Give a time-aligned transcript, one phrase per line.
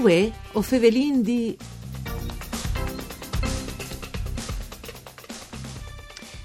[0.00, 1.56] Uè, o fevelin di...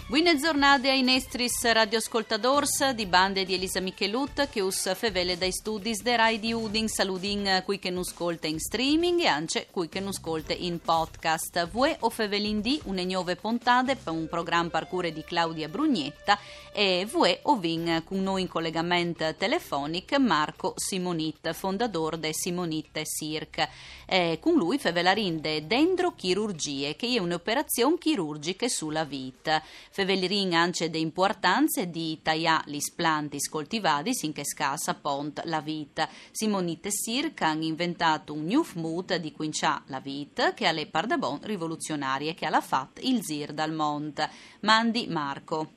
[0.08, 5.98] Buone giornate ai nostris radioascoltadors di bande di Elisa Michelut che us fevele dai studi
[6.00, 10.00] de Rai di Udin saludin qui che non ascolta in streaming e anche qui che
[10.00, 11.68] non ascolta in podcast.
[11.72, 16.38] Vue o fevelin di une nuove puntate per un programma parcure di Claudia Brugnetta
[16.72, 23.70] e vue o vin con noi in collegamento telefonico Marco Simonit, fondatore de Simonit Circ.
[24.06, 29.64] E con lui fevelarin de dendrochirurgie che è un'operazione chirurgica sulla vita
[29.96, 36.10] Fevelirin anche de importanze di taia gli splanti coltivadis in che scassa pont la vita.
[36.32, 41.40] Simonite Circa hanno inventato un new mood di quincià la vita che ha le pardabon
[41.44, 44.30] rivoluzionarie che ha fatto il zir dal monte.
[44.64, 45.72] Mandi Marco.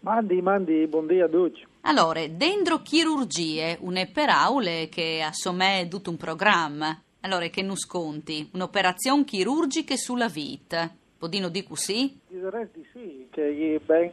[0.00, 1.66] Mandi, mandi, buongiorno a tutti.
[1.80, 7.02] Allora, dentro chirurgie, une peraule che assomè tutto un programma.
[7.20, 8.50] Allora, che non sconti?
[8.52, 10.94] Un'operazione chirurgica sulla vita.
[11.22, 12.18] Podino di così?
[12.26, 14.10] Direi di sì, che è ben,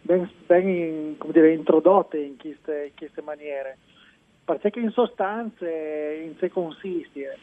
[0.00, 3.76] ben, ben come dire, introdotte in queste, in queste maniere.
[4.42, 7.36] Perché in sostanza in sé consiste?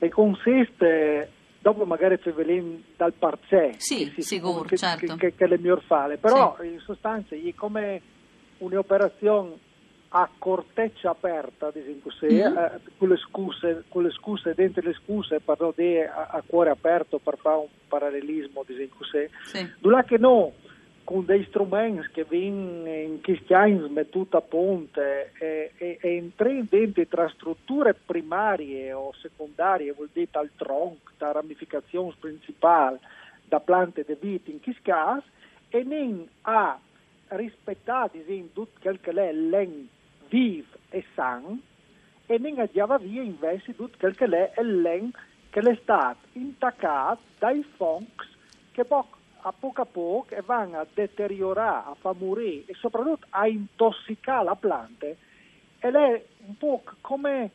[0.00, 5.06] E consiste, dopo magari fevelin dal parcè, sì, che, sicuro, che, certo.
[5.14, 6.66] che, che, che le miglior fare, però Sì.
[6.66, 8.02] in sostanza è come
[8.58, 9.56] un'operazione
[10.18, 12.56] a corteccia aperta, diciamo così, Mhm.
[12.56, 16.42] eh, con, le scuse, con le scuse dentro le scuse, per non dire a, a
[16.46, 19.28] cuore aperto, per fare un parallelismo, diciamo così.
[19.44, 19.70] Sì.
[19.78, 20.52] Dula che no,
[21.04, 27.06] con dei strumenti che vengono in cristiani mettuti a ponte e, e, e entrano dentro
[27.06, 33.00] tra strutture primarie o secondarie, vuol dire dal tronco, da ramificazione principale,
[33.44, 35.26] da piante di vita in questo caso,
[35.68, 36.78] e non a
[37.28, 39.88] rispettare diciamo, tutto quel che è l'en
[40.28, 41.60] vivo e san,
[42.26, 45.10] e non andiava via invece tutto quel che è l'en
[45.50, 48.28] che è stato intaccato dai fonks
[48.72, 54.44] che a poco a poco vanno a deteriorare, a far morire e soprattutto a intossicare
[54.44, 57.50] la pianta ed è un po' come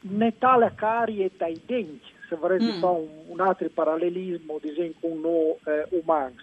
[0.00, 2.80] netale carie dai denti, se vorresti Mm.
[2.80, 6.36] fare un, un altro parallelismo diciamo, con noi eh, umani.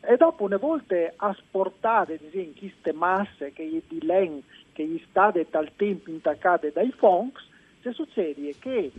[0.00, 4.42] E dopo una volta asportate diciamo, queste masse che gli di len,
[4.78, 7.42] che gli state dal tempo intaccate dai fonks,
[7.82, 8.92] se succede che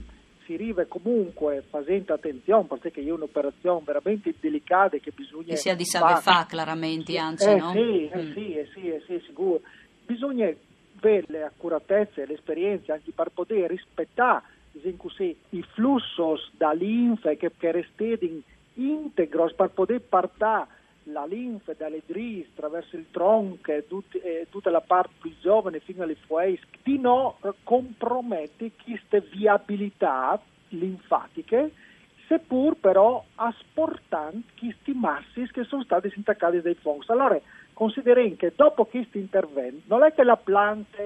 [0.44, 5.86] si arriva comunque facendo attenzione perché è un'operazione veramente delicata che bisogna Che sia di
[5.86, 6.20] fare.
[6.20, 7.72] fa, chiaramente, anzi, eh, no?
[7.72, 8.34] Sì, eh, Mm.
[8.34, 9.62] sì, eh, sì, eh, sì, sicuro.
[10.06, 10.52] Bisogna
[10.98, 17.34] avere le accuratezze e l'esperienza anche per poter rispettare diciamo così, i flussi da linfa
[17.36, 18.42] che, che restano
[18.74, 20.68] integros per poter partire
[21.12, 25.80] la linfa dalle dris attraverso il tronco e tut- e tutta la parte più giovane
[25.80, 31.72] fino alle fueis, di no eh, compromette queste viabilità linfatiche
[32.28, 37.06] seppur però asportando questi massi che sono stati intaccati dai funghi.
[37.08, 37.40] Allora,
[37.74, 41.02] considerando che dopo questo intervento non è che la pianta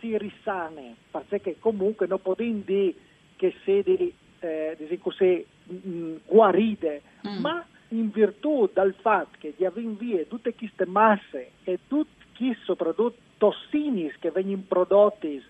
[0.00, 2.94] si risane, perché comunque non possiamo dire
[3.36, 7.40] che si eh, diciamo guarite, Mm.
[7.40, 12.62] ma in virtù del fatto che di avere via tutte queste masse e tutti questi
[12.64, 15.42] soprattutto tossini che vengono prodotti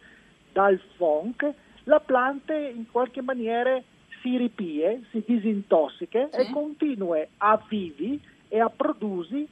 [0.53, 1.53] dal funk,
[1.85, 3.81] la pianta in qualche maniera
[4.23, 6.41] si ripie, si disintossica Sì.
[6.41, 9.47] e continua a vivi e a produrre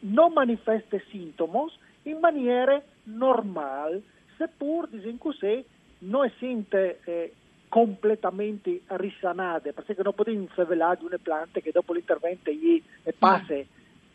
[0.00, 1.70] non manifeste sintomi
[2.04, 4.02] in maniera normale,
[4.36, 5.64] seppur, diciamo così,
[5.98, 7.32] non essendo eh,
[7.70, 12.82] completamente risanate, perché non possiamo infavelare di una pianta che dopo l'intervento gli
[13.16, 13.54] passa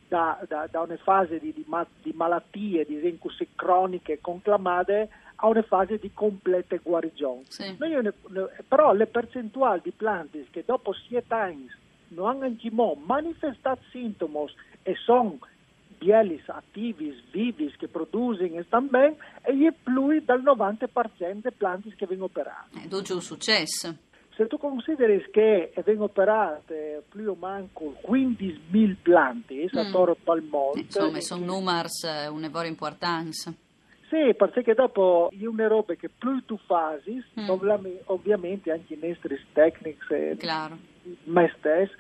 [0.08, 5.48] da, da- da una fase di, di ma- di malattie, diciamo così, croniche conclamate a
[5.48, 7.44] una fase di completa guarigione.
[7.48, 7.76] Sì.
[7.80, 8.12] Noi
[8.68, 11.68] però le percentuali di piante che dopo 7 anni
[12.10, 14.52] non hanno manifestato sintomi
[14.84, 15.40] e sono
[15.98, 20.88] bielis attivis, vivis, che producono e stanno bene, e è più dal 90%
[21.18, 22.82] delle piante che vengono operate.
[22.84, 23.96] Eh, dopo un successo.
[24.36, 27.70] Se tu consideri che vengono operate più o meno
[28.02, 29.78] 15.000 piante Mm.
[29.78, 33.54] a Toro Palmonte, Insomma, sono numeri eh, un'evora importanza.
[34.10, 37.50] Sì, perché dopo è una roba che più tu fai, Mm.
[37.50, 40.78] ovvi- ovviamente anche i nostri tecnici, Claro.
[41.26, 41.94] me stesso,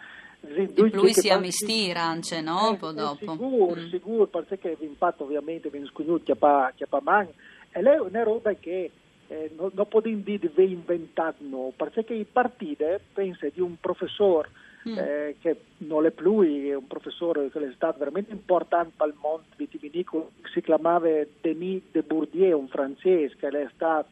[0.92, 2.74] lui si ammestira anche, no?
[2.74, 3.32] Eh, Poi eh, dopo.
[3.32, 3.90] Sicuro, Mm.
[3.90, 7.28] sicuro, perché l'impatto ovviamente viene scognuto a pa, a man,
[7.72, 8.92] e lei è una roba che
[9.28, 14.50] eh, non, non possiamo dire di inventato, no, perché il partito pensa di un professore
[14.88, 14.98] Mm.
[15.00, 19.16] eh, che non è più, è un professore che è stato veramente importante per il
[19.20, 21.10] mondo vitivinicolo, si chiamava
[21.42, 24.10] Denis de Bourdieu, un francese che è stato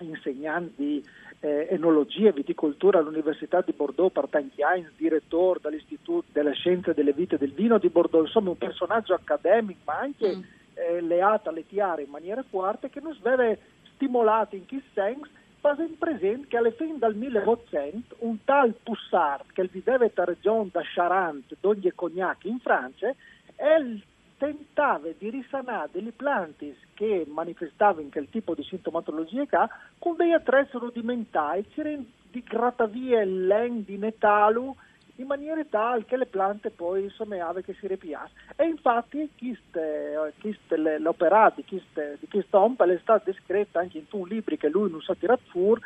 [0.00, 1.02] insegnante di
[1.42, 4.12] eh, enologia e viticoltura all'Università di Bordeaux
[4.62, 9.12] anni, direttore dell'Istituto delle Scienze delle Vite e del Vino di Bordeaux, insomma un personaggio
[9.12, 10.42] accademico ma anche mm.
[10.74, 13.58] eh, leato alle tiare in maniera forte che non sveve
[13.94, 15.28] stimolato in che senso
[15.82, 20.82] in presente che alla fine del 1800 un tal Poussard che viveva in regione da
[20.82, 23.14] Charente, d'Ogni Cognac in Francia,
[24.82, 30.76] tentava di risanare delle piante che manifestavano quel tipo di sintomatologia ha con dei attrezzi
[30.76, 31.64] rudimentali,
[32.30, 34.76] di grattavia e len di metallo
[35.16, 38.32] in maniera tale che le piante poi insomma che si ripiasse.
[38.56, 44.68] E infatti queste, queste, l'opera di ompa è stata descritta anche in un libro che
[44.68, 45.80] lui non sa tirare fuori,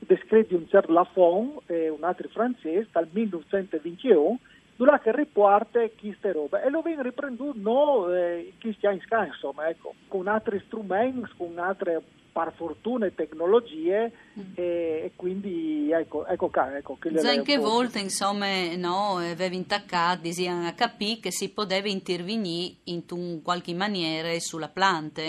[0.00, 4.38] descritto di un certo Lafon e un altro francese dal 1921
[4.76, 6.62] dove che riporta queste robe.
[6.62, 11.30] E lo viene riprenduto no, eh, chi sta in sca, insomma, ecco, con altri strumenti,
[11.36, 12.02] con altre
[12.34, 14.52] par fortune tecnologie mm.
[14.56, 14.62] e,
[15.04, 21.30] e, quindi ecco, ecco, ecco che anche volte insomma no, avevi intaccato si capire che
[21.30, 25.22] si poteva intervenire in qualche maniera sulla planta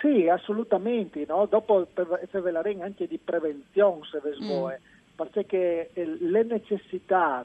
[0.00, 1.46] sì assolutamente no?
[1.46, 2.42] dopo per, per
[2.82, 4.89] anche di prevenzione se ve mm
[5.26, 7.44] perché le necessità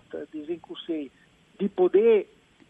[0.60, 1.10] così,
[1.58, 2.26] di poter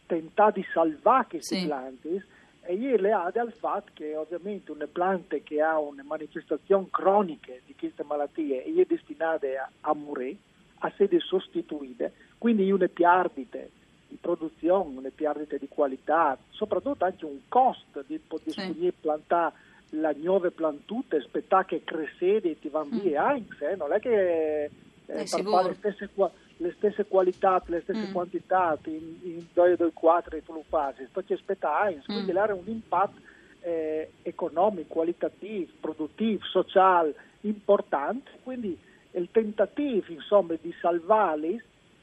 [0.05, 1.65] tentare di salvare questi sì.
[1.65, 2.23] pianti
[2.67, 7.53] e ieri le ha dal fatto che ovviamente una pianta che ha una manifestazione cronica
[7.65, 9.47] di queste malattie è destinata
[9.81, 10.37] a, morire,
[10.79, 13.59] a essere sostituite, quindi una perdita
[14.07, 18.93] di produzione, una perdita di qualità, soprattutto anche un costo di poter sì.
[18.99, 19.53] plantare
[19.89, 23.43] la nuova plantute, aspettare che crescere e ti vanno via, mm.
[23.59, 24.69] eh, non è che
[25.07, 26.09] eh, per fare le stesse,
[26.57, 28.11] le stesse, qualità, le stesse mm.
[28.11, 31.99] quantità in, in 2 2 4 tu lo fai, sto ci aspettare, mm.
[32.05, 33.19] quindi dare un impatto
[33.61, 38.77] eh, economico, qualitativo, produttivo, sociale importante, quindi
[39.11, 41.61] il tentativo insomma di salvarli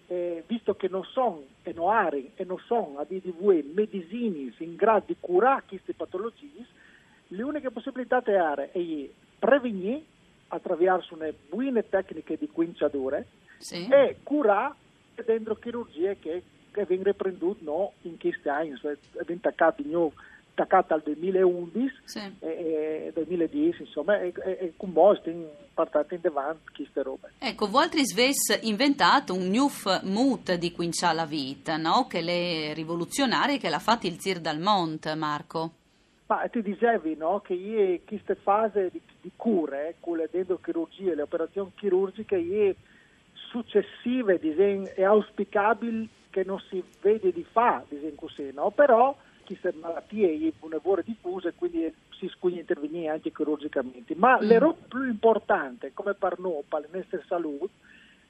[0.09, 4.77] eh, visto che non sono e non hanno e non sono a DDV medicini in
[4.77, 6.67] grado di curare queste patologie,
[7.29, 9.09] le uniche possibilità è
[9.39, 10.03] prevenire
[10.53, 11.17] attraverso
[11.49, 13.27] buone tecniche di quinciadure
[13.59, 13.89] sì.
[13.89, 14.75] e curare
[15.25, 19.83] dentro chirurgie che, che vengono prendute no, in questi anni, cioè, è attaccato
[20.55, 22.19] attaccata al 2011 sì.
[22.41, 27.69] e, e 2010 insomma e, e, e con stiamo partendo in avanti queste robe ecco
[27.69, 29.67] voi altri sves inventato un new
[30.03, 32.07] mood di quincia la vita no?
[32.07, 35.73] che è rivoluzionario che l'ha fatto il Zir dal Mont Marco
[36.33, 41.23] ma ti dicevi no, che io, queste fasi di, di cure, con le endochirurgie, le
[41.23, 42.75] operazioni chirurgiche, io,
[43.33, 47.85] successive disegno, è auspicabile che non si vede di fa,
[48.17, 48.71] così, no?
[48.71, 54.15] però queste malattie sono diffuse quindi si scuglie intervenire anche chirurgicamente.
[54.17, 54.45] Ma mm.
[54.45, 57.69] l'errore più importante, come per noi, per la nostra salute,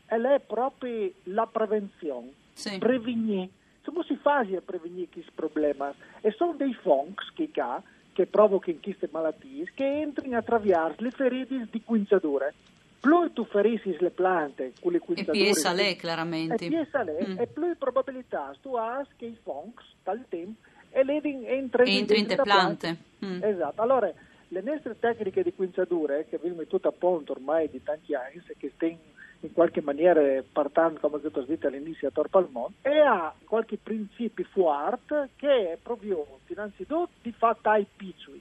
[0.06, 2.78] è proprio la prevenzione, sì.
[2.78, 3.48] prevenire
[3.84, 5.90] come si fa a prevenire questi problemi?
[6.20, 11.68] E sono dei funks che, ha, che provocano queste malattie che entrano attraverso le ferite
[11.70, 12.54] di quinciature.
[13.00, 15.36] Più tu ferisci le piante con le quinciature...
[15.36, 16.64] E più sale, chiaramente.
[16.64, 17.38] E più sale, mm.
[17.40, 22.40] e più probabilità tu hai che i funks, dal tempo, e le entrano in le
[22.42, 22.96] piante.
[23.24, 23.42] Mm.
[23.42, 23.82] Esatto.
[23.82, 24.12] Allora,
[24.48, 28.70] le nostre tecniche di quinciature, che abbiamo tutto a punto ormai di tanti anni, che
[28.74, 28.98] stanno
[29.42, 30.20] in qualche maniera
[30.52, 36.24] partendo, come ho detto all'inizio, a Torpalmont, e ha qualche principio fuart che è proprio,
[36.46, 38.40] innanzitutto, di fare i piccoli,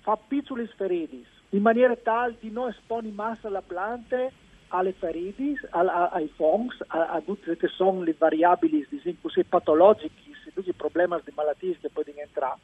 [0.00, 4.30] fa piccoli sferidis, in maniera tale di non esponi massa la planta
[4.68, 10.74] alle feriti, ai fungs, a, tutte che sono le variabili, diciamo così, patologiche, tutti i
[10.74, 12.58] problemi di malattie che possono entrare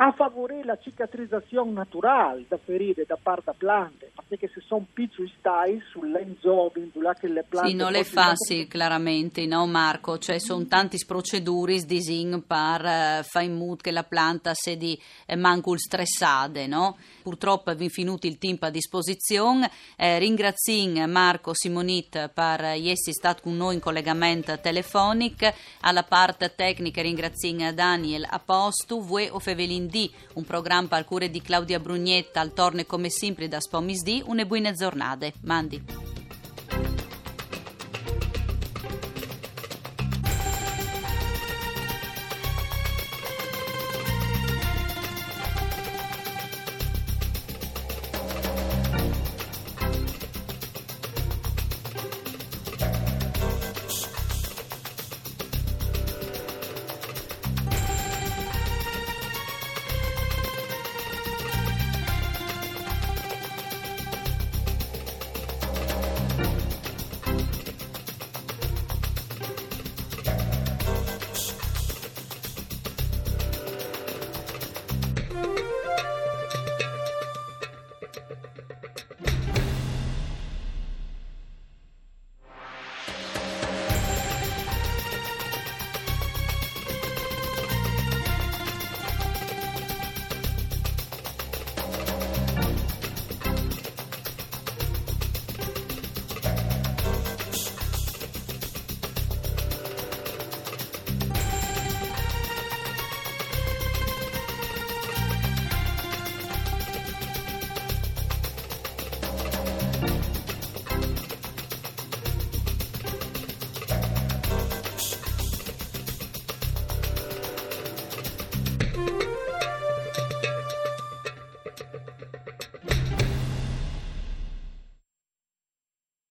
[0.00, 5.32] a favorire la cicatrizzazione naturale da ferite da parte da piante, perché se sono piccoli
[5.38, 7.70] stai sull'enzobi, che le piante...
[7.70, 10.18] Sì, non le fa, sì, chiaramente, no Marco?
[10.18, 14.96] Cioè, sono tanti procedure disin per uh, fare in modo che la pianta sia di
[15.26, 16.96] eh, mancul stressate, no?
[17.22, 19.68] Purtroppo vi finito il tempo a disposizione.
[19.96, 25.52] Eh, ringrazio Marco Simonit per essere stato con noi in collegamento telefonico.
[25.80, 31.42] Alla parte tecnica ringrazio Daniel Apostu, voi o Fevelin D, un programma al cure di
[31.42, 35.32] Claudia Brugnetta, al torne come sempre da Spomisdi, une buone giornate.
[35.42, 35.82] Mandi.